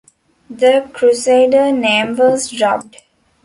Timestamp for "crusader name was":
0.95-2.49